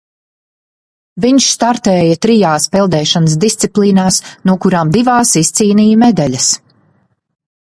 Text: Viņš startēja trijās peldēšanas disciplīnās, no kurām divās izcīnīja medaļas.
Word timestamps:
Viņš 1.25 1.49
startēja 1.57 2.15
trijās 2.25 2.65
peldēšanas 2.77 3.35
disciplīnās, 3.43 4.17
no 4.51 4.57
kurām 4.65 4.95
divās 4.97 5.35
izcīnīja 5.43 6.01
medaļas. 6.07 6.49